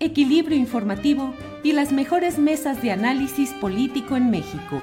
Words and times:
equilibrio 0.00 0.56
informativo 0.56 1.34
y 1.62 1.72
las 1.72 1.92
mejores 1.92 2.38
mesas 2.38 2.82
de 2.82 2.92
análisis 2.92 3.52
político 3.54 4.16
en 4.16 4.30
México. 4.30 4.82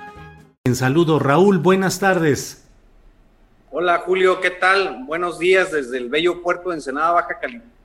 En 0.66 0.75
saludo, 0.75 1.19
Raúl, 1.19 1.59
buenas 1.59 1.99
tardes. 1.99 2.67
Hola 3.71 3.99
Julio, 3.99 4.41
¿qué 4.41 4.52
tal? 4.52 5.03
Buenos 5.05 5.39
días 5.39 5.71
desde 5.71 5.97
el 5.97 6.09
bello 6.09 6.41
puerto 6.41 6.69
de 6.69 6.75
Ensenada, 6.75 7.11
Baja 7.11 7.39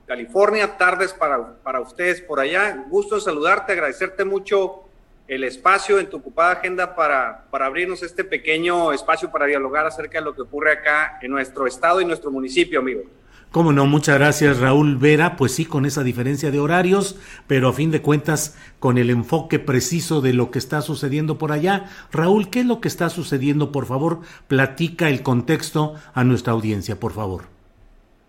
California. 0.05 0.77
Tardes 0.77 1.13
para, 1.13 1.55
para 1.63 1.79
ustedes 1.79 2.21
por 2.21 2.39
allá. 2.39 2.85
Gusto 2.89 3.15
en 3.15 3.21
saludarte, 3.21 3.73
agradecerte 3.73 4.25
mucho 4.25 4.83
el 5.27 5.43
espacio 5.43 5.99
en 5.99 6.09
tu 6.09 6.17
ocupada 6.17 6.53
agenda 6.53 6.95
para, 6.95 7.45
para 7.49 7.65
abrirnos 7.65 8.03
este 8.03 8.23
pequeño 8.23 8.91
espacio 8.91 9.31
para 9.31 9.45
dialogar 9.45 9.85
acerca 9.85 10.19
de 10.19 10.25
lo 10.25 10.35
que 10.35 10.41
ocurre 10.41 10.73
acá 10.73 11.19
en 11.21 11.31
nuestro 11.31 11.67
estado 11.67 12.01
y 12.01 12.05
nuestro 12.05 12.31
municipio, 12.31 12.79
amigo. 12.79 13.03
Cómo 13.51 13.73
no, 13.73 13.85
muchas 13.85 14.17
gracias 14.17 14.61
Raúl 14.61 14.95
Vera, 14.95 15.35
pues 15.35 15.51
sí, 15.51 15.65
con 15.65 15.85
esa 15.85 16.05
diferencia 16.05 16.51
de 16.51 16.59
horarios, 16.59 17.19
pero 17.47 17.67
a 17.67 17.73
fin 17.73 17.91
de 17.91 18.01
cuentas 18.01 18.57
con 18.79 18.97
el 18.97 19.09
enfoque 19.09 19.59
preciso 19.59 20.21
de 20.21 20.31
lo 20.31 20.51
que 20.51 20.57
está 20.57 20.81
sucediendo 20.81 21.37
por 21.37 21.51
allá. 21.51 21.89
Raúl, 22.13 22.49
¿qué 22.49 22.61
es 22.61 22.65
lo 22.65 22.79
que 22.79 22.87
está 22.87 23.09
sucediendo? 23.09 23.73
Por 23.73 23.87
favor, 23.87 24.21
platica 24.47 25.09
el 25.09 25.21
contexto 25.21 25.95
a 26.13 26.23
nuestra 26.23 26.53
audiencia, 26.53 26.97
por 26.97 27.11
favor. 27.11 27.43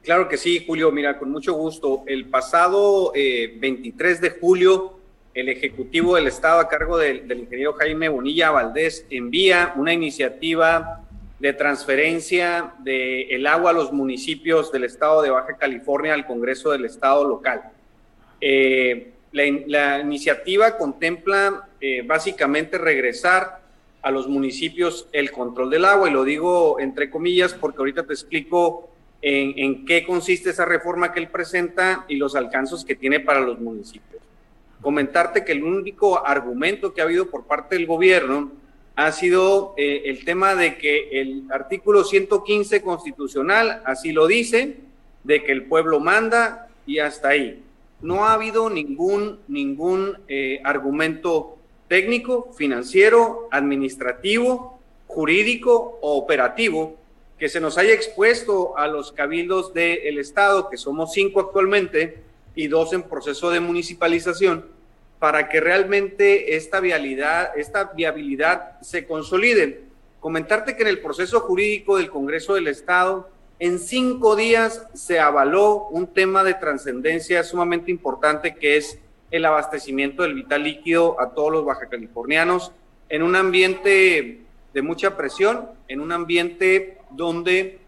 Claro 0.02 0.28
que 0.28 0.36
sí, 0.36 0.64
Julio, 0.66 0.90
mira, 0.90 1.16
con 1.16 1.30
mucho 1.30 1.52
gusto. 1.52 2.02
El 2.08 2.24
pasado 2.24 3.12
23 3.12 4.18
eh, 4.18 4.20
de 4.20 4.30
julio, 4.40 4.98
el 5.34 5.48
Ejecutivo 5.48 6.16
del 6.16 6.26
Estado 6.26 6.58
a 6.58 6.68
cargo 6.68 6.98
del 6.98 7.30
ingeniero 7.30 7.74
Jaime 7.74 8.08
Bonilla 8.08 8.50
Valdés 8.50 9.06
envía 9.08 9.72
una 9.76 9.92
iniciativa 9.92 11.04
de 11.42 11.52
transferencia 11.52 12.72
del 12.84 13.26
el 13.28 13.48
agua 13.48 13.70
a 13.70 13.72
los 13.72 13.92
municipios 13.92 14.70
del 14.70 14.84
estado 14.84 15.22
de 15.22 15.30
Baja 15.30 15.56
California 15.56 16.14
al 16.14 16.24
Congreso 16.24 16.70
del 16.70 16.84
Estado 16.84 17.26
local. 17.26 17.62
Eh, 18.40 19.10
la, 19.32 19.98
iniciativa 19.98 20.76
contempla 20.78 21.68
eh, 21.80 22.04
básicamente 22.06 22.78
regresar 22.78 23.58
a 24.02 24.12
los 24.12 24.28
municipios 24.28 25.08
el 25.10 25.32
control 25.32 25.70
del 25.70 25.84
agua, 25.84 26.08
y 26.08 26.12
lo 26.12 26.22
digo 26.22 26.78
entre 26.78 27.10
comillas 27.10 27.54
porque 27.54 27.78
ahorita 27.78 28.04
te 28.04 28.12
explico 28.12 28.90
en, 29.20 29.58
en 29.58 29.84
qué 29.84 30.06
consiste 30.06 30.50
esa 30.50 30.64
reforma 30.64 31.12
que 31.12 31.18
él 31.18 31.26
presenta 31.26 32.04
y 32.06 32.18
los 32.18 32.36
alcances 32.36 32.84
que 32.84 32.94
tiene 32.94 33.18
para 33.18 33.40
los 33.40 33.58
municipios. 33.58 34.22
Comentarte 34.80 35.44
que 35.44 35.50
el 35.50 35.64
único 35.64 36.24
argumento 36.24 36.94
que 36.94 37.00
ha 37.00 37.04
habido 37.04 37.28
por 37.28 37.46
parte 37.46 37.74
del 37.74 37.86
gobierno 37.86 38.61
ha 38.94 39.12
sido 39.12 39.74
eh, 39.76 40.02
el 40.06 40.24
tema 40.24 40.54
de 40.54 40.76
que 40.76 41.20
el 41.20 41.44
artículo 41.50 42.04
115 42.04 42.82
constitucional 42.82 43.82
así 43.84 44.12
lo 44.12 44.26
dice, 44.26 44.76
de 45.24 45.42
que 45.44 45.52
el 45.52 45.64
pueblo 45.64 46.00
manda 46.00 46.68
y 46.86 46.98
hasta 46.98 47.28
ahí. 47.28 47.62
No 48.00 48.26
ha 48.26 48.34
habido 48.34 48.68
ningún, 48.68 49.38
ningún 49.48 50.18
eh, 50.28 50.60
argumento 50.64 51.56
técnico, 51.88 52.52
financiero, 52.52 53.48
administrativo, 53.50 54.80
jurídico 55.06 55.98
o 56.00 56.16
operativo 56.16 56.96
que 57.42 57.48
se 57.48 57.60
nos 57.60 57.76
haya 57.76 57.92
expuesto 57.92 58.78
a 58.78 58.86
los 58.86 59.10
cabildos 59.10 59.74
del 59.74 60.18
Estado, 60.18 60.70
que 60.70 60.76
somos 60.76 61.12
cinco 61.12 61.40
actualmente 61.40 62.22
y 62.54 62.68
dos 62.68 62.92
en 62.92 63.02
proceso 63.02 63.50
de 63.50 63.58
municipalización, 63.58 64.64
para 65.22 65.48
que 65.48 65.60
realmente 65.60 66.56
esta 66.56 66.80
viabilidad, 66.80 67.56
esta 67.56 67.92
viabilidad 67.94 68.80
se 68.80 69.06
consolide. 69.06 69.82
Comentarte 70.18 70.74
que 70.74 70.82
en 70.82 70.88
el 70.88 70.98
proceso 70.98 71.38
jurídico 71.38 71.96
del 71.96 72.10
Congreso 72.10 72.54
del 72.54 72.66
Estado, 72.66 73.30
en 73.60 73.78
cinco 73.78 74.34
días 74.34 74.84
se 74.94 75.20
avaló 75.20 75.86
un 75.90 76.08
tema 76.08 76.42
de 76.42 76.54
trascendencia 76.54 77.44
sumamente 77.44 77.92
importante 77.92 78.56
que 78.56 78.76
es 78.76 78.98
el 79.30 79.44
abastecimiento 79.44 80.24
del 80.24 80.34
vital 80.34 80.64
líquido 80.64 81.20
a 81.20 81.34
todos 81.34 81.52
los 81.52 81.64
bajacalifornianos 81.64 82.72
en 83.08 83.22
un 83.22 83.36
ambiente 83.36 84.40
de 84.74 84.82
mucha 84.82 85.16
presión, 85.16 85.68
en 85.86 86.00
un 86.00 86.10
ambiente 86.10 86.98
donde 87.12 87.78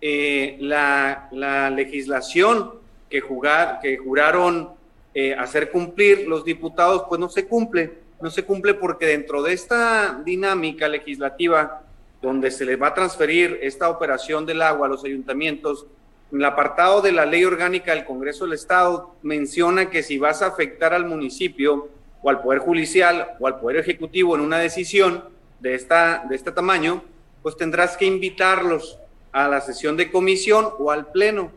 eh, 0.00 0.56
la, 0.60 1.26
la, 1.32 1.70
legislación 1.70 2.74
que, 3.10 3.20
jugar, 3.20 3.80
que 3.82 3.96
juraron 3.96 4.83
eh, 5.14 5.34
hacer 5.34 5.70
cumplir 5.70 6.26
los 6.26 6.44
diputados, 6.44 7.04
pues 7.08 7.20
no 7.20 7.28
se 7.28 7.46
cumple. 7.46 7.92
No 8.20 8.30
se 8.30 8.44
cumple 8.44 8.74
porque 8.74 9.06
dentro 9.06 9.42
de 9.42 9.52
esta 9.52 10.20
dinámica 10.24 10.88
legislativa, 10.88 11.82
donde 12.20 12.50
se 12.50 12.64
les 12.64 12.80
va 12.80 12.88
a 12.88 12.94
transferir 12.94 13.58
esta 13.62 13.88
operación 13.88 14.46
del 14.46 14.62
agua 14.62 14.86
a 14.86 14.90
los 14.90 15.04
ayuntamientos, 15.04 15.86
en 16.32 16.38
el 16.38 16.44
apartado 16.46 17.00
de 17.00 17.12
la 17.12 17.26
ley 17.26 17.44
orgánica 17.44 17.94
del 17.94 18.04
Congreso 18.04 18.44
del 18.44 18.54
Estado 18.54 19.14
menciona 19.22 19.90
que 19.90 20.02
si 20.02 20.18
vas 20.18 20.42
a 20.42 20.46
afectar 20.46 20.92
al 20.92 21.06
municipio 21.06 21.88
o 22.22 22.30
al 22.30 22.42
Poder 22.42 22.58
Judicial 22.60 23.36
o 23.38 23.46
al 23.46 23.60
Poder 23.60 23.76
Ejecutivo 23.76 24.34
en 24.34 24.40
una 24.40 24.58
decisión 24.58 25.24
de, 25.60 25.74
esta, 25.74 26.24
de 26.28 26.34
este 26.34 26.50
tamaño, 26.50 27.04
pues 27.42 27.56
tendrás 27.56 27.96
que 27.96 28.06
invitarlos 28.06 28.98
a 29.30 29.46
la 29.48 29.60
sesión 29.60 29.96
de 29.96 30.10
comisión 30.10 30.70
o 30.78 30.90
al 30.90 31.12
pleno 31.12 31.52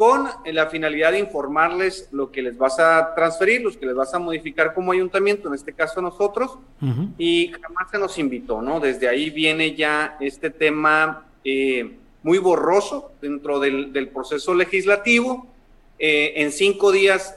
con 0.00 0.30
la 0.46 0.66
finalidad 0.68 1.12
de 1.12 1.18
informarles 1.18 2.08
lo 2.10 2.32
que 2.32 2.40
les 2.40 2.56
vas 2.56 2.80
a 2.80 3.14
transferir, 3.14 3.60
los 3.60 3.76
que 3.76 3.84
les 3.84 3.94
vas 3.94 4.14
a 4.14 4.18
modificar 4.18 4.72
como 4.72 4.92
ayuntamiento, 4.92 5.48
en 5.48 5.54
este 5.54 5.74
caso 5.74 6.00
nosotros, 6.00 6.56
y 7.18 7.52
jamás 7.52 7.90
se 7.90 7.98
nos 7.98 8.18
invitó, 8.18 8.62
¿no? 8.62 8.80
Desde 8.80 9.08
ahí 9.08 9.28
viene 9.28 9.74
ya 9.74 10.16
este 10.18 10.48
tema 10.48 11.26
eh, 11.44 11.98
muy 12.22 12.38
borroso 12.38 13.12
dentro 13.20 13.60
del, 13.60 14.08
proceso 14.08 14.54
legislativo, 14.54 15.46
eh, 15.98 16.32
en 16.36 16.50
cinco 16.50 16.92
días 16.92 17.36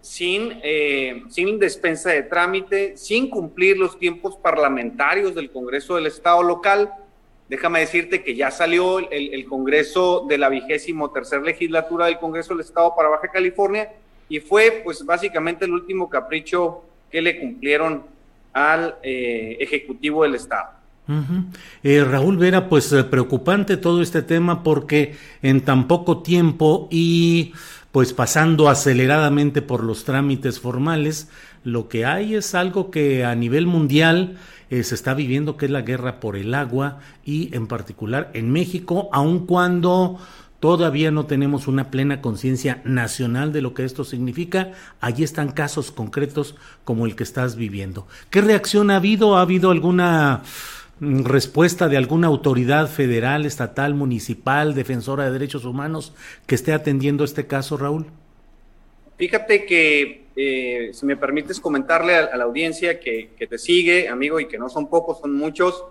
sin, 0.00 0.60
eh, 0.62 1.24
sin 1.28 1.58
despensa 1.58 2.08
de 2.08 2.22
trámite, 2.22 2.96
sin 2.96 3.28
cumplir 3.28 3.76
los 3.76 3.98
tiempos 3.98 4.34
parlamentarios 4.36 5.34
del 5.34 5.50
Congreso 5.50 5.96
del 5.96 6.06
Estado 6.06 6.42
local, 6.42 6.90
Déjame 7.48 7.80
decirte 7.80 8.22
que 8.22 8.34
ya 8.34 8.50
salió 8.50 8.98
el, 8.98 9.44
Congreso 9.46 10.26
de 10.28 10.36
la 10.36 10.50
vigésimo 10.50 11.10
tercera 11.10 11.42
legislatura 11.42 12.06
del 12.06 12.18
Congreso 12.18 12.54
del 12.54 12.60
Estado 12.60 12.94
para 12.94 13.08
Baja 13.08 13.28
California 13.28 13.90
y 14.28 14.40
fue 14.40 14.82
pues 14.84 15.04
básicamente 15.04 15.64
el 15.64 15.72
último 15.72 16.10
capricho 16.10 16.82
que 17.10 17.22
le 17.22 17.40
cumplieron 17.40 18.04
al 18.52 18.96
eh, 19.02 19.56
Ejecutivo 19.60 20.24
del 20.24 20.34
Estado. 20.34 20.78
Eh, 21.82 22.04
Raúl 22.04 22.36
Vera, 22.36 22.68
pues 22.68 22.92
eh, 22.92 23.02
preocupante 23.02 23.78
todo 23.78 24.02
este 24.02 24.20
tema 24.20 24.62
porque 24.62 25.16
en 25.40 25.62
tan 25.62 25.88
poco 25.88 26.20
tiempo 26.20 26.86
y 26.90 27.54
pues 27.92 28.12
pasando 28.12 28.68
aceleradamente 28.68 29.62
por 29.62 29.82
los 29.82 30.04
trámites 30.04 30.60
formales, 30.60 31.30
lo 31.64 31.88
que 31.88 32.04
hay 32.04 32.34
es 32.34 32.54
algo 32.54 32.90
que 32.90 33.24
a 33.24 33.34
nivel 33.34 33.66
mundial 33.66 34.36
eh, 34.70 34.82
se 34.82 34.94
está 34.94 35.14
viviendo, 35.14 35.56
que 35.56 35.66
es 35.66 35.70
la 35.70 35.82
guerra 35.82 36.20
por 36.20 36.36
el 36.36 36.54
agua 36.54 37.00
y 37.24 37.54
en 37.54 37.66
particular 37.66 38.30
en 38.34 38.50
México, 38.50 39.08
aun 39.12 39.46
cuando 39.46 40.18
Todavía 40.60 41.12
no 41.12 41.26
tenemos 41.26 41.68
una 41.68 41.88
plena 41.90 42.20
conciencia 42.20 42.82
nacional 42.84 43.52
de 43.52 43.62
lo 43.62 43.74
que 43.74 43.84
esto 43.84 44.02
significa. 44.02 44.72
Allí 45.00 45.22
están 45.22 45.52
casos 45.52 45.92
concretos 45.92 46.56
como 46.84 47.06
el 47.06 47.14
que 47.14 47.22
estás 47.22 47.54
viviendo. 47.54 48.08
¿Qué 48.30 48.40
reacción 48.40 48.90
ha 48.90 48.96
habido? 48.96 49.36
¿Ha 49.36 49.42
habido 49.42 49.70
alguna 49.70 50.42
mm, 50.98 51.22
respuesta 51.26 51.88
de 51.88 51.96
alguna 51.96 52.26
autoridad 52.26 52.88
federal, 52.88 53.46
estatal, 53.46 53.94
municipal, 53.94 54.74
defensora 54.74 55.26
de 55.26 55.30
derechos 55.30 55.64
humanos 55.64 56.12
que 56.46 56.56
esté 56.56 56.72
atendiendo 56.72 57.22
este 57.22 57.46
caso, 57.46 57.76
Raúl? 57.76 58.06
Fíjate 59.16 59.64
que, 59.64 60.26
eh, 60.40 60.90
si 60.92 61.04
me 61.04 61.16
permites 61.16 61.58
comentarle 61.58 62.14
a, 62.14 62.36
la 62.36 62.44
audiencia 62.44 63.00
que, 63.00 63.34
te 63.36 63.58
sigue, 63.58 64.08
amigo, 64.08 64.38
y 64.38 64.46
que 64.46 64.56
no 64.56 64.68
son 64.68 64.88
pocos, 64.88 65.18
son 65.18 65.34
muchos, 65.34 65.84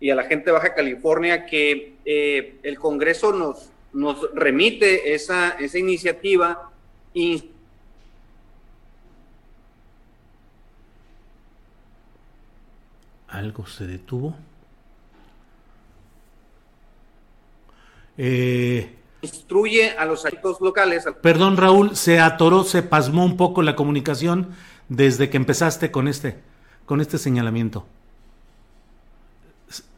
y 0.00 0.10
a 0.10 0.14
la 0.14 0.24
gente 0.24 0.46
de 0.46 0.52
Baja 0.52 0.74
California, 0.74 1.46
que 1.46 1.94
eh, 2.04 2.56
el 2.62 2.78
Congreso 2.78 3.32
nos, 3.32 3.70
nos 3.94 4.30
remite 4.34 5.14
esa, 5.14 5.56
esa 5.58 5.78
iniciativa 5.78 6.70
algo 13.28 13.66
se 13.66 13.86
detuvo. 13.86 14.36
Eh, 18.18 18.94
instruye 19.26 19.90
a 19.96 20.04
los 20.04 20.24
agentes 20.24 20.56
locales. 20.60 21.04
Perdón, 21.20 21.56
Raúl, 21.56 21.96
se 21.96 22.20
atoró, 22.20 22.64
se 22.64 22.82
pasmó 22.82 23.24
un 23.24 23.36
poco 23.36 23.62
la 23.62 23.76
comunicación 23.76 24.50
desde 24.88 25.30
que 25.30 25.36
empezaste 25.36 25.90
con 25.90 26.08
este, 26.08 26.40
con 26.84 27.00
este 27.00 27.18
señalamiento. 27.18 27.86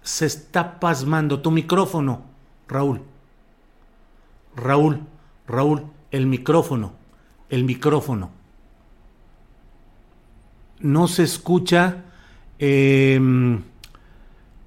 Se 0.02 0.26
está 0.26 0.80
pasmando 0.80 1.40
tu 1.40 1.50
micrófono, 1.50 2.24
Raúl. 2.66 3.02
Raúl, 4.56 5.00
Raúl, 5.46 5.86
el 6.10 6.26
micrófono, 6.26 6.94
el 7.48 7.64
micrófono. 7.64 8.30
No 10.80 11.08
se 11.08 11.24
escucha, 11.24 12.04
em, 12.58 13.62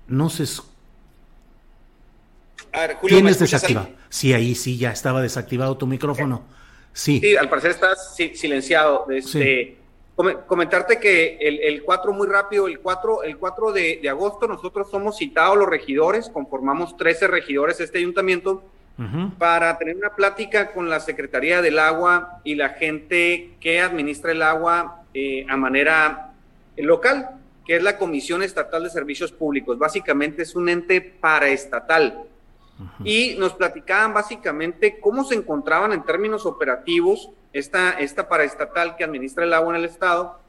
no 0.08 0.30
se 0.30 0.44
escucha. 0.44 0.70
¿Tienes 3.06 3.40
desactivado? 3.40 4.01
Sí, 4.12 4.34
ahí 4.34 4.56
sí, 4.56 4.78
ya 4.78 4.92
estaba 4.92 5.22
desactivado 5.22 5.78
tu 5.78 5.88
micrófono. 5.88 6.44
Sí. 6.92 7.22
Sí, 7.22 7.38
al 7.38 7.48
parecer 7.48 7.72
estás 7.72 8.14
silenciado. 8.16 9.08
Este, 9.10 9.78
comentarte 10.46 11.00
que 11.00 11.38
el, 11.40 11.82
4, 11.82 12.12
muy 12.12 12.28
rápido, 12.28 12.68
el 12.68 12.80
4, 12.80 13.24
el 13.24 13.38
4 13.38 13.72
de, 13.72 14.00
de, 14.02 14.10
agosto 14.10 14.50
nosotros 14.50 14.92
somos 14.92 15.18
citados 15.18 15.58
los 15.58 15.70
regidores, 15.70 16.30
conformamos 16.30 16.98
13 16.98 17.28
regidores 17.28 17.80
este 17.80 18.00
ayuntamiento 18.00 18.64
para 19.40 19.78
tener 19.78 19.96
una 19.96 20.14
plática 20.14 20.74
con 20.74 20.90
la 20.90 21.00
Secretaría 21.00 21.62
del 21.62 21.80
Agua 21.80 22.42
y 22.44 22.56
la 22.56 22.70
gente 22.70 23.56
que 23.60 23.80
administra 23.80 24.32
el 24.32 24.44
agua 24.44 25.06
eh, 25.14 25.46
a 25.50 25.58
manera 25.58 26.34
local, 26.78 27.32
que 27.66 27.78
es 27.78 27.84
la 27.84 27.98
Comisión 27.98 28.44
Estatal 28.44 28.84
de 28.84 28.90
Servicios 28.92 29.32
Públicos. 29.32 29.80
Básicamente 29.80 30.44
es 30.44 30.56
un 30.56 30.70
ente 30.70 31.02
paraestatal. 31.02 32.26
Y 33.04 33.36
nos 33.38 33.54
platicaban 33.54 34.14
básicamente 34.14 35.00
cómo 35.00 35.24
se 35.24 35.36
encontraban 35.36 35.94
en 35.94 36.04
términos 36.04 36.46
operativos 36.46 37.30
esta, 37.54 38.00
esta 38.00 38.28
paraestatal 38.28 38.96
que 38.96 39.04
administra 39.04 39.44
el 39.44 39.54
agua 39.54 39.76
en 39.76 39.84
el 39.84 39.90
Estado 39.90 40.40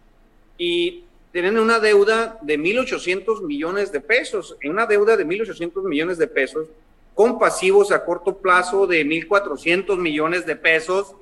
y 0.59 1.05
tienen 1.33 1.59
una 1.59 1.81
deuda 1.81 2.39
de 2.43 2.59
1.800 2.59 3.43
millones 3.43 3.91
de 3.91 4.01
pesos, 4.01 4.57
una 4.65 4.87
deuda 4.87 5.17
de 5.17 5.27
1.800 5.27 5.83
millones 5.85 6.19
de 6.19 6.27
pesos 6.27 6.69
con 7.15 7.39
pasivos 7.39 7.93
a 7.93 8.05
corto 8.05 8.39
plazo 8.39 8.87
de 8.87 9.05
1.400 9.05 9.99
millones 9.99 10.47
de 10.47 10.57
pesos, 10.57 11.15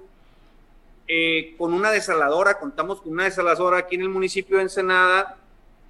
eh, 1.08 1.54
con 1.58 1.72
una 1.72 1.90
desaladora, 1.90 2.58
contamos 2.58 3.00
con 3.00 3.12
una 3.12 3.24
desaladora 3.24 3.78
aquí 3.78 3.96
en 3.96 4.02
el 4.02 4.08
municipio 4.08 4.56
de 4.56 4.64
Ensenada, 4.64 5.36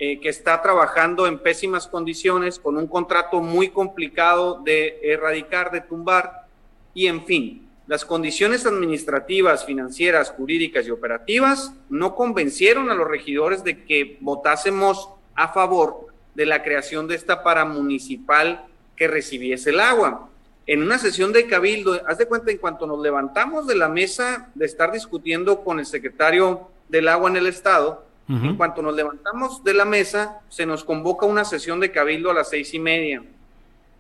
eh, 0.03 0.19
que 0.19 0.31
está 0.31 0.63
trabajando 0.63 1.27
en 1.27 1.39
pésimas 1.39 1.87
condiciones, 1.87 2.59
con 2.59 2.79
un 2.79 2.87
contrato 2.87 3.43
muy 3.43 3.69
complicado 3.69 4.63
de 4.65 4.99
erradicar, 5.03 5.71
de 5.71 5.83
tumbar, 5.83 6.47
y 6.95 7.07
en 7.07 7.27
fin, 7.27 7.69
las 7.87 8.07
condiciones 8.07 8.65
administrativas, 8.65 9.67
financieras, 9.67 10.31
jurídicas 10.31 10.87
y 10.87 10.91
operativas 10.91 11.75
no 11.91 12.15
convencieron 12.15 12.89
a 12.89 12.95
los 12.95 13.07
regidores 13.07 13.63
de 13.63 13.85
que 13.85 14.17
votásemos 14.23 15.11
a 15.35 15.49
favor 15.49 16.07
de 16.35 16.47
la 16.47 16.63
creación 16.63 17.07
de 17.07 17.17
esta 17.17 17.43
paramunicipal 17.43 18.65
que 18.97 19.07
recibiese 19.07 19.69
el 19.69 19.81
agua. 19.81 20.31
En 20.67 20.83
una 20.83 20.97
sesión 20.97 21.31
de 21.31 21.47
cabildo, 21.47 22.01
haz 22.07 22.17
de 22.17 22.27
cuenta, 22.27 22.51
en 22.51 22.57
cuanto 22.57 22.87
nos 22.87 23.01
levantamos 23.01 23.67
de 23.67 23.75
la 23.75 23.91
mesa 23.91 24.49
de 24.55 24.65
estar 24.65 24.93
discutiendo 24.93 25.63
con 25.63 25.79
el 25.79 25.85
secretario 25.85 26.71
del 26.89 27.07
agua 27.09 27.29
en 27.29 27.37
el 27.37 27.47
estado, 27.49 28.09
en 28.29 28.57
cuanto 28.57 28.81
nos 28.81 28.95
levantamos 28.95 29.65
de 29.65 29.75
la 29.75 29.85
mesa, 29.85 30.41
se 30.49 30.65
nos 30.65 30.85
convoca 30.85 31.27
una 31.27 31.45
sesión 31.45 31.81
de 31.81 31.91
cabildo 31.91 32.31
a 32.31 32.35
las 32.35 32.49
seis 32.49 32.73
y 32.75 32.79
media. 32.79 33.25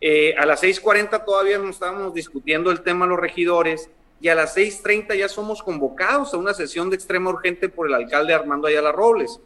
Eh, 0.00 0.34
a 0.38 0.46
las 0.46 0.60
seis 0.60 0.78
cuarenta 0.80 1.24
todavía 1.24 1.58
no 1.58 1.68
estábamos 1.68 2.14
discutiendo 2.14 2.70
el 2.70 2.82
tema 2.82 3.06
los 3.06 3.18
regidores 3.18 3.90
y 4.20 4.28
a 4.28 4.34
las 4.34 4.54
seis 4.54 4.82
treinta 4.82 5.14
ya 5.14 5.28
somos 5.28 5.62
convocados 5.62 6.32
a 6.32 6.36
una 6.36 6.54
sesión 6.54 6.90
de 6.90 6.96
extrema 6.96 7.30
urgente 7.30 7.68
por 7.68 7.88
el 7.88 7.94
alcalde 7.94 8.32
Armando 8.32 8.68
Ayala 8.68 8.92
Robles. 8.92 9.40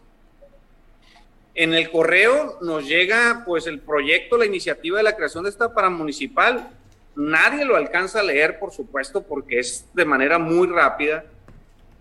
En 1.54 1.72
el 1.72 1.90
correo 1.90 2.58
nos 2.60 2.86
llega 2.86 3.44
pues 3.46 3.66
el 3.66 3.80
proyecto, 3.80 4.36
la 4.36 4.44
iniciativa 4.44 4.98
de 4.98 5.04
la 5.04 5.16
creación 5.16 5.44
de 5.44 5.50
esta 5.50 5.72
paramunicipal. 5.72 6.68
Nadie 7.16 7.64
lo 7.64 7.76
alcanza 7.76 8.20
a 8.20 8.24
leer, 8.24 8.58
por 8.58 8.72
supuesto, 8.72 9.22
porque 9.22 9.60
es 9.60 9.86
de 9.94 10.04
manera 10.04 10.38
muy 10.38 10.66
rápida. 10.66 11.24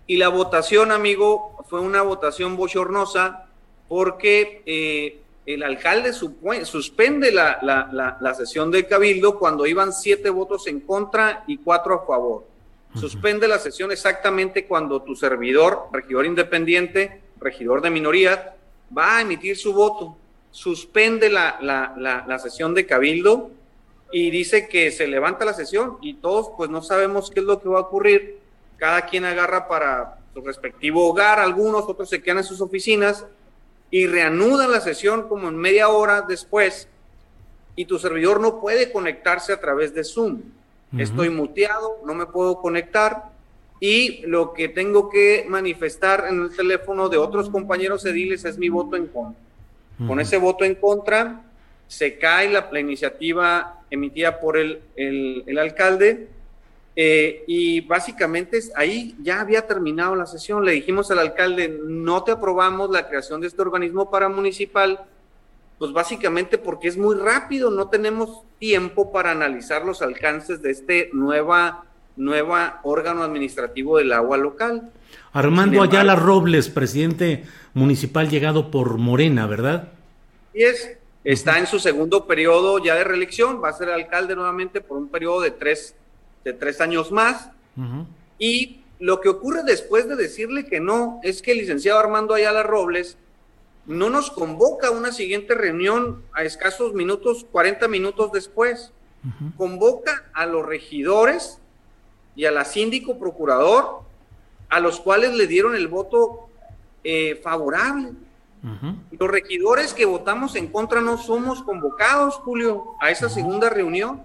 Y 0.06 0.16
la 0.18 0.28
votación, 0.28 0.92
amigo, 0.92 1.56
fue 1.68 1.80
una 1.80 2.02
votación 2.02 2.56
bochornosa 2.56 3.46
porque 3.88 4.62
eh, 4.66 5.20
el 5.46 5.62
alcalde 5.62 6.12
suspende 6.12 7.30
la, 7.30 7.58
la, 8.20 8.34
sesión 8.34 8.70
de 8.70 8.86
cabildo 8.86 9.38
cuando 9.38 9.66
iban 9.66 9.92
siete 9.92 10.30
votos 10.30 10.66
en 10.66 10.80
contra 10.80 11.44
y 11.46 11.58
cuatro 11.58 11.94
a 11.94 12.06
favor. 12.06 12.44
Suspende 12.98 13.48
la 13.48 13.58
sesión 13.58 13.90
exactamente 13.90 14.66
cuando 14.66 15.02
tu 15.02 15.16
servidor, 15.16 15.88
regidor 15.92 16.26
independiente, 16.26 17.20
regidor 17.40 17.82
de 17.82 17.90
minoría, 17.90 18.54
va 18.96 19.18
a 19.18 19.20
emitir 19.22 19.56
su 19.56 19.72
voto, 19.72 20.16
suspende 20.50 21.28
la, 21.28 21.58
la, 21.60 22.38
sesión 22.38 22.72
de 22.74 22.86
cabildo 22.86 23.50
y 24.12 24.30
dice 24.30 24.68
que 24.68 24.92
se 24.92 25.08
levanta 25.08 25.44
la 25.44 25.52
sesión 25.52 25.98
y 26.00 26.14
todos 26.14 26.52
pues 26.56 26.70
no 26.70 26.82
sabemos 26.82 27.30
qué 27.30 27.40
es 27.40 27.46
lo 27.46 27.60
que 27.60 27.68
va 27.68 27.80
a 27.80 27.82
ocurrir. 27.82 28.38
Cada 28.76 29.02
quien 29.02 29.24
agarra 29.24 29.68
para 29.68 30.18
su 30.32 30.40
respectivo 30.40 31.08
hogar, 31.08 31.38
algunos, 31.38 31.84
otros 31.84 32.08
se 32.08 32.22
quedan 32.22 32.38
en 32.38 32.44
sus 32.44 32.60
oficinas 32.60 33.24
y 33.90 34.06
reanudan 34.06 34.72
la 34.72 34.80
sesión 34.80 35.28
como 35.28 35.48
en 35.48 35.56
media 35.56 35.88
hora 35.88 36.22
después 36.22 36.88
y 37.76 37.84
tu 37.84 37.98
servidor 37.98 38.40
no 38.40 38.60
puede 38.60 38.92
conectarse 38.92 39.52
a 39.52 39.60
través 39.60 39.94
de 39.94 40.04
Zoom. 40.04 40.42
Estoy 40.96 41.28
muteado, 41.28 41.98
no 42.06 42.14
me 42.14 42.26
puedo 42.26 42.60
conectar 42.60 43.32
y 43.80 44.24
lo 44.26 44.52
que 44.52 44.68
tengo 44.68 45.10
que 45.10 45.44
manifestar 45.48 46.26
en 46.28 46.42
el 46.42 46.56
teléfono 46.56 47.08
de 47.08 47.16
otros 47.16 47.50
compañeros 47.50 48.04
ediles 48.06 48.44
es 48.44 48.58
mi 48.58 48.68
voto 48.68 48.96
en 48.96 49.08
contra. 49.08 49.42
Con 50.06 50.20
ese 50.20 50.38
voto 50.38 50.64
en 50.64 50.76
contra 50.76 51.42
se 51.86 52.18
cae 52.18 52.48
la, 52.48 52.68
iniciativa 52.78 53.80
emitida 53.90 54.40
por 54.40 54.56
el, 54.56 54.82
el, 54.96 55.58
alcalde 55.58 56.28
eh, 56.96 57.44
y 57.46 57.80
básicamente 57.80 58.60
ahí 58.76 59.16
ya 59.20 59.40
había 59.40 59.66
terminado 59.66 60.14
la 60.14 60.26
sesión. 60.26 60.64
Le 60.64 60.72
dijimos 60.72 61.10
al 61.10 61.18
alcalde, 61.18 61.80
no 61.84 62.22
te 62.24 62.32
aprobamos 62.32 62.90
la 62.90 63.08
creación 63.08 63.40
de 63.40 63.48
este 63.48 63.62
organismo 63.62 64.10
paramunicipal, 64.10 65.00
pues 65.78 65.92
básicamente 65.92 66.58
porque 66.58 66.88
es 66.88 66.96
muy 66.96 67.16
rápido, 67.16 67.70
no 67.70 67.88
tenemos 67.88 68.42
tiempo 68.58 69.12
para 69.12 69.32
analizar 69.32 69.84
los 69.84 70.02
alcances 70.02 70.62
de 70.62 70.70
este 70.70 71.10
nueva 71.12 71.84
nueva 72.16 72.80
órgano 72.84 73.22
administrativo 73.22 73.98
del 73.98 74.12
agua 74.12 74.36
local. 74.36 74.90
Armando 75.32 75.82
Ayala 75.82 76.14
Robles, 76.14 76.68
presidente 76.68 77.44
municipal 77.74 78.28
llegado 78.28 78.70
por 78.70 78.98
Morena, 78.98 79.46
¿verdad? 79.46 79.88
Y 80.52 80.62
es, 80.62 80.96
está 81.24 81.58
en 81.58 81.66
su 81.66 81.80
segundo 81.80 82.26
periodo 82.26 82.78
ya 82.78 82.94
de 82.94 83.04
reelección, 83.04 83.62
va 83.62 83.70
a 83.70 83.72
ser 83.72 83.90
alcalde 83.90 84.36
nuevamente 84.36 84.80
por 84.80 84.96
un 84.96 85.08
periodo 85.08 85.40
de 85.40 85.50
tres, 85.50 85.96
de 86.44 86.52
tres 86.52 86.80
años 86.80 87.10
más. 87.10 87.50
Y 88.38 88.80
lo 88.98 89.20
que 89.20 89.28
ocurre 89.28 89.62
después 89.64 90.08
de 90.08 90.16
decirle 90.16 90.66
que 90.66 90.80
no 90.80 91.20
es 91.22 91.42
que 91.42 91.52
el 91.52 91.58
licenciado 91.58 91.98
Armando 91.98 92.34
Ayala 92.34 92.62
Robles 92.62 93.16
no 93.86 94.08
nos 94.10 94.30
convoca 94.30 94.88
a 94.88 94.92
una 94.92 95.12
siguiente 95.12 95.54
reunión 95.54 96.22
a 96.32 96.42
escasos 96.44 96.94
minutos, 96.94 97.46
40 97.50 97.88
minutos 97.88 98.32
después. 98.32 98.92
Convoca 99.56 100.24
a 100.34 100.44
los 100.44 100.66
regidores 100.66 101.58
y 102.36 102.44
a 102.44 102.50
la 102.50 102.64
síndico 102.64 103.18
procurador, 103.18 104.02
a 104.68 104.80
los 104.80 105.00
cuales 105.00 105.34
le 105.34 105.46
dieron 105.46 105.74
el 105.74 105.88
voto 105.88 106.48
eh, 107.02 107.40
favorable. 107.42 108.12
Los 109.18 109.30
regidores 109.30 109.92
que 109.92 110.06
votamos 110.06 110.56
en 110.56 110.68
contra 110.68 111.00
no 111.00 111.18
somos 111.18 111.62
convocados, 111.62 112.36
Julio, 112.36 112.94
a 113.00 113.10
esa 113.10 113.28
segunda 113.28 113.68
reunión. 113.68 114.22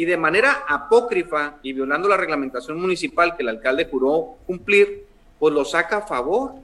Y 0.00 0.06
de 0.06 0.16
manera 0.16 0.64
apócrifa 0.66 1.56
y 1.62 1.74
violando 1.74 2.08
la 2.08 2.16
reglamentación 2.16 2.80
municipal 2.80 3.36
que 3.36 3.42
el 3.42 3.50
alcalde 3.50 3.84
juró 3.84 4.38
cumplir, 4.46 5.04
pues 5.38 5.52
lo 5.52 5.62
saca 5.62 5.98
a 5.98 6.06
favor. 6.06 6.54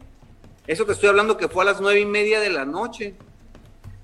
Eso 0.66 0.86
te 0.86 0.92
estoy 0.92 1.10
hablando 1.10 1.36
que 1.36 1.46
fue 1.46 1.62
a 1.62 1.66
las 1.66 1.78
nueve 1.78 2.00
y 2.00 2.06
media 2.06 2.40
de 2.40 2.48
la 2.48 2.64
noche. 2.64 3.12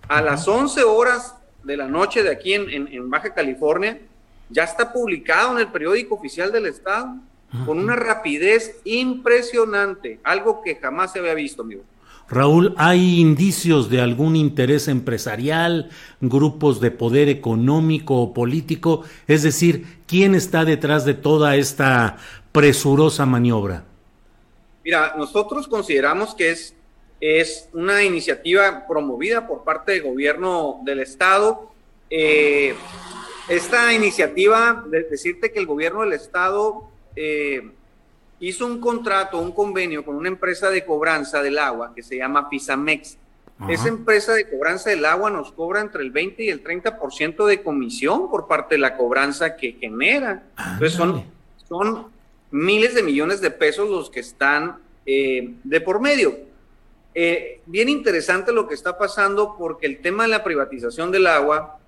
A 0.07 0.21
las 0.21 0.47
11 0.47 0.85
horas 0.85 1.35
de 1.65 1.79
la 1.79 1.89
noche 1.89 2.23
de 2.23 2.31
aquí 2.31 2.53
en, 2.53 2.69
en, 2.69 3.09
Baja 3.09 3.33
California, 3.33 3.99
ya 4.51 4.65
está 4.65 4.93
publicado 4.93 5.53
en 5.53 5.61
el 5.61 5.69
periódico 5.69 6.15
oficial 6.15 6.53
del 6.53 6.67
Estado, 6.67 7.17
con 7.65 7.79
una 7.79 7.97
rapidez 7.97 8.83
impresionante, 8.85 10.21
algo 10.25 10.61
que 10.63 10.77
jamás 10.77 11.11
se 11.11 11.21
había 11.21 11.33
visto, 11.33 11.63
amigo. 11.63 11.85
Raúl, 12.29 12.75
¿hay 12.79 13.21
indicios 13.21 13.91
de 13.91 14.01
algún 14.01 14.37
interés 14.37 14.89
empresarial, 14.89 15.91
grupos 16.21 16.81
de 16.81 16.91
poder 16.91 17.29
económico 17.29 18.17
o 18.17 18.33
político? 18.33 19.05
Es 19.27 19.43
decir, 19.43 19.99
¿quién 20.07 20.35
está 20.35 20.65
detrás 20.65 21.05
de 21.05 21.15
toda 21.15 21.57
esta 21.57 22.17
presurosa 22.53 23.27
maniobra? 23.27 23.85
Mira, 24.85 25.15
nosotros 25.17 25.69
consideramos 25.69 26.35
que 26.35 26.51
es, 26.51 26.75
es 27.21 27.69
una 27.73 28.03
iniciativa 28.03 28.87
promovida 28.89 29.47
por 29.47 29.63
parte 29.63 29.93
del 29.93 30.03
gobierno 30.03 30.81
del 30.85 31.01
Estado. 31.01 31.71
Eh, 32.11 32.75
esta 33.49 33.93
iniciativa, 33.93 34.85
de 34.89 35.03
decirte 35.03 35.53
que 35.53 35.59
el 35.59 35.67
gobierno 35.67 36.01
del 36.01 36.15
Estado 36.15 36.85
eh, 37.17 37.71
hizo 38.43 38.67
un 38.67 38.81
contrato, 38.81 39.39
un 39.39 39.53
convenio 39.53 40.05
con 40.05 40.17
una 40.17 40.29
empresa 40.29 40.69
de 40.69 40.85
cobranza 40.85 41.41
del 41.43 41.59
agua 41.59 41.93
que 41.95 42.03
se 42.03 42.17
llama 42.17 42.49
Fisamex. 42.51 43.17
Esa 43.69 43.87
empresa 43.87 44.33
de 44.35 44.51
cobranza 44.51 44.91
del 44.91 45.05
agua 45.05 45.31
nos 45.31 45.53
cobra 45.53 45.81
entre 45.81 46.03
el 46.03 46.11
20 46.11 46.43
y 46.43 46.49
el 46.49 46.65
30% 46.65 47.47
de 47.47 47.63
comisión 47.63 48.29
por 48.29 48.49
parte 48.49 48.75
de 48.75 48.81
la 48.81 48.97
cobranza 48.97 49.55
que 49.55 49.75
genera. 49.75 50.43
Entonces 50.59 50.95
son, 50.95 51.25
son 51.69 52.09
miles 52.51 52.97
de 52.97 53.05
millones 53.05 53.41
de 53.41 53.53
pesos 53.53 53.89
los 53.89 54.11
que 54.11 54.19
están 54.19 54.79
eh, 55.07 55.55
de 55.63 55.81
por 55.81 56.01
medio. 56.01 56.37
Eh, 57.15 57.61
bien 57.67 57.89
interesante 57.89 58.53
lo 58.53 58.67
que 58.67 58.75
está 58.75 58.99
pasando 58.99 59.55
porque 59.57 59.87
el 59.87 60.01
tema 60.01 60.25
de 60.25 60.31
la 60.31 60.43
privatización 60.43 61.13
del 61.13 61.29
agua 61.29 61.79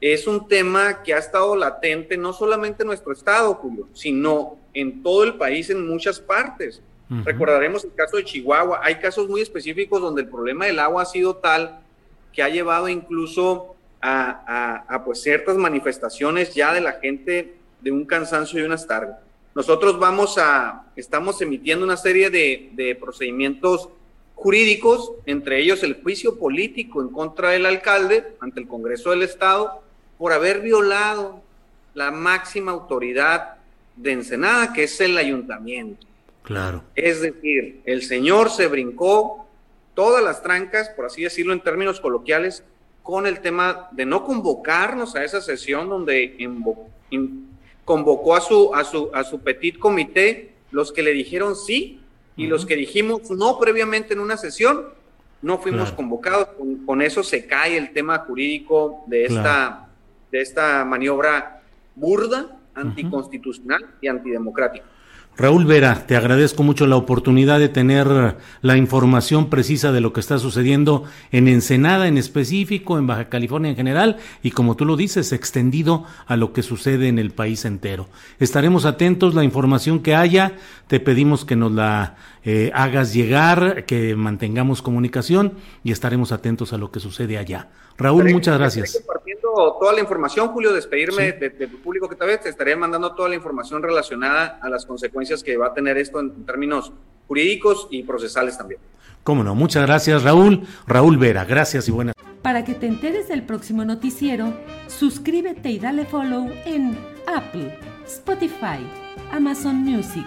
es 0.00 0.26
un 0.26 0.46
tema 0.46 1.02
que 1.02 1.12
ha 1.12 1.18
estado 1.18 1.56
latente 1.56 2.16
no 2.16 2.32
solamente 2.32 2.82
en 2.82 2.88
nuestro 2.88 3.12
estado, 3.12 3.54
Julio, 3.54 3.88
sino 3.92 4.56
en 4.72 5.02
todo 5.02 5.24
el 5.24 5.34
país, 5.34 5.70
en 5.70 5.86
muchas 5.86 6.20
partes. 6.20 6.82
Recordaremos 7.24 7.84
el 7.84 7.94
caso 7.94 8.18
de 8.18 8.24
Chihuahua. 8.24 8.80
Hay 8.82 8.96
casos 8.96 9.28
muy 9.30 9.40
específicos 9.40 10.00
donde 10.00 10.20
el 10.20 10.28
problema 10.28 10.66
del 10.66 10.78
agua 10.78 11.02
ha 11.02 11.06
sido 11.06 11.36
tal 11.36 11.80
que 12.34 12.42
ha 12.42 12.50
llevado 12.50 12.86
incluso 12.88 13.74
a, 14.02 15.02
pues 15.04 15.22
ciertas 15.22 15.56
manifestaciones 15.56 16.54
ya 16.54 16.72
de 16.72 16.82
la 16.82 16.92
gente 16.92 17.54
de 17.80 17.90
un 17.90 18.04
cansancio 18.04 18.60
y 18.60 18.62
una 18.62 18.76
tardes. 18.76 19.16
Nosotros 19.54 19.98
vamos 19.98 20.36
a, 20.38 20.84
estamos 20.94 21.40
emitiendo 21.40 21.84
una 21.84 21.96
serie 21.96 22.28
de, 22.30 22.70
de 22.74 22.94
procedimientos 22.94 23.88
jurídicos, 24.34 25.12
entre 25.24 25.60
ellos 25.60 25.82
el 25.82 26.00
juicio 26.00 26.38
político 26.38 27.00
en 27.00 27.08
contra 27.08 27.50
del 27.50 27.66
alcalde 27.66 28.36
ante 28.38 28.60
el 28.60 28.68
Congreso 28.68 29.10
del 29.10 29.22
Estado 29.22 29.82
por 30.18 30.32
haber 30.32 30.60
violado 30.60 31.42
la 31.94 32.10
máxima 32.10 32.72
autoridad 32.72 33.56
de 33.96 34.12
Ensenada, 34.12 34.72
que 34.72 34.84
es 34.84 35.00
el 35.00 35.16
ayuntamiento. 35.16 36.06
Claro. 36.42 36.84
Es 36.94 37.20
decir, 37.20 37.80
el 37.84 38.02
señor 38.02 38.50
se 38.50 38.66
brincó 38.68 39.46
todas 39.94 40.22
las 40.22 40.42
trancas, 40.42 40.88
por 40.90 41.06
así 41.06 41.22
decirlo 41.22 41.52
en 41.52 41.60
términos 41.60 42.00
coloquiales, 42.00 42.62
con 43.02 43.26
el 43.26 43.40
tema 43.40 43.88
de 43.92 44.04
no 44.06 44.24
convocarnos 44.24 45.16
a 45.16 45.24
esa 45.24 45.40
sesión 45.40 45.88
donde 45.88 46.36
convocó 47.84 48.36
a 48.36 48.40
su, 48.40 48.74
a, 48.74 48.84
su, 48.84 49.10
a 49.14 49.24
su 49.24 49.40
petit 49.40 49.78
comité 49.78 50.52
los 50.70 50.92
que 50.92 51.02
le 51.02 51.12
dijeron 51.12 51.56
sí 51.56 52.00
y 52.36 52.46
los 52.46 52.66
que 52.66 52.76
dijimos 52.76 53.30
no 53.30 53.58
previamente 53.58 54.12
en 54.14 54.20
una 54.20 54.36
sesión, 54.36 54.84
no 55.42 55.58
fuimos 55.58 55.90
convocados. 55.92 56.48
Con, 56.86 57.02
eso 57.02 57.22
se 57.22 57.46
cae 57.46 57.76
el 57.76 57.92
tema 57.92 58.18
jurídico 58.20 59.04
de 59.06 59.24
esta, 59.24 59.87
de 60.30 60.40
esta 60.40 60.84
maniobra 60.84 61.62
burda 61.94 62.58
anticonstitucional 62.74 63.84
y 64.00 64.08
antidemocrático. 64.08 64.86
Raúl 65.38 65.66
Vera, 65.66 66.04
te 66.04 66.16
agradezco 66.16 66.64
mucho 66.64 66.88
la 66.88 66.96
oportunidad 66.96 67.60
de 67.60 67.68
tener 67.68 68.36
la 68.60 68.76
información 68.76 69.48
precisa 69.50 69.92
de 69.92 70.00
lo 70.00 70.12
que 70.12 70.18
está 70.18 70.40
sucediendo 70.40 71.04
en 71.30 71.46
Ensenada 71.46 72.08
en 72.08 72.18
específico, 72.18 72.98
en 72.98 73.06
Baja 73.06 73.28
California 73.28 73.70
en 73.70 73.76
general 73.76 74.16
y 74.42 74.50
como 74.50 74.74
tú 74.74 74.84
lo 74.84 74.96
dices, 74.96 75.30
extendido 75.32 76.04
a 76.26 76.34
lo 76.34 76.52
que 76.52 76.64
sucede 76.64 77.06
en 77.06 77.20
el 77.20 77.30
país 77.30 77.64
entero. 77.64 78.08
Estaremos 78.40 78.84
atentos, 78.84 79.36
la 79.36 79.44
información 79.44 80.02
que 80.02 80.16
haya, 80.16 80.56
te 80.88 80.98
pedimos 80.98 81.44
que 81.44 81.54
nos 81.54 81.70
la 81.70 82.16
eh, 82.42 82.72
hagas 82.74 83.14
llegar, 83.14 83.84
que 83.84 84.16
mantengamos 84.16 84.82
comunicación 84.82 85.52
y 85.84 85.92
estaremos 85.92 86.32
atentos 86.32 86.72
a 86.72 86.78
lo 86.78 86.90
que 86.90 86.98
sucede 86.98 87.38
allá. 87.38 87.68
Raúl, 87.96 88.32
muchas 88.32 88.58
gracias 88.58 89.04
toda 89.54 89.92
la 89.92 90.00
información, 90.00 90.48
Julio, 90.48 90.72
despedirme 90.72 91.32
de, 91.32 91.50
tu 91.50 91.78
público 91.78 92.08
que 92.08 92.16
tal 92.16 92.28
vez 92.28 92.40
te 92.40 92.48
estaré 92.48 92.76
mandando 92.76 93.14
toda 93.14 93.28
la 93.28 93.34
información 93.34 93.82
relacionada 93.82 94.58
a 94.62 94.68
las 94.68 94.86
consecuencias 94.86 95.42
que 95.42 95.56
va 95.56 95.68
a 95.68 95.74
tener 95.74 95.98
esto 95.98 96.20
en, 96.20 96.44
términos 96.44 96.92
jurídicos 97.26 97.88
y 97.90 98.02
procesales 98.02 98.56
también. 98.56 98.80
Cómo 99.22 99.44
no, 99.44 99.54
muchas 99.54 99.86
gracias 99.86 100.22
Raúl. 100.22 100.66
Raúl 100.86 101.18
Vera, 101.18 101.44
gracias 101.44 101.88
y 101.88 101.92
buenas. 101.92 102.14
Para 102.42 102.64
que 102.64 102.74
te 102.74 102.86
enteres 102.86 103.28
del 103.28 103.44
próximo 103.44 103.84
noticiero, 103.84 104.54
suscríbete 104.86 105.70
y 105.70 105.78
dale 105.78 106.06
follow 106.06 106.48
en 106.64 106.96
Apple, 107.26 107.78
Spotify, 108.06 108.86
Amazon 109.32 109.76
Music, 109.76 110.26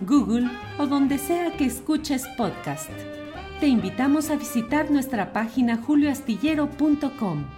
Google 0.00 0.48
o 0.78 0.86
donde 0.86 1.18
sea 1.18 1.52
que 1.56 1.66
escuches 1.66 2.26
podcast. 2.36 2.90
Te 3.60 3.66
invitamos 3.66 4.30
a 4.30 4.36
visitar 4.36 4.90
nuestra 4.90 5.32
página 5.32 5.76
julioastillero.com. 5.76 7.57